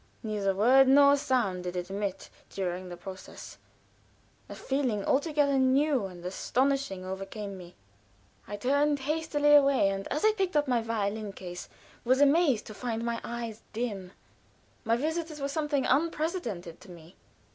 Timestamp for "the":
2.89-2.97